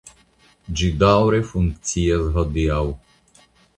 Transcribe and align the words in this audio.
Ĝi 0.79 0.87
daŭre 1.03 1.41
funkcias 1.51 2.25
hodiaŭ. 2.39 2.81